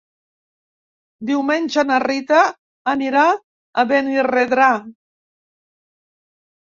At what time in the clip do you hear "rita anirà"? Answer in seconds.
2.05-3.27